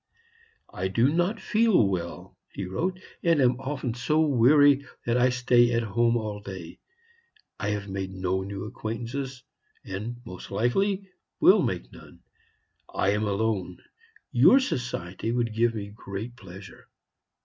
[0.73, 5.73] "I do not feel well," he wrote, "and am often so weary that I stay
[5.75, 6.79] at home all day.
[7.59, 9.43] I have made no new acquaintances,
[9.85, 11.07] and, most likely,
[11.39, 12.21] will make none.
[12.91, 13.77] I am alone.
[14.31, 16.87] Your society would give me great pleasure.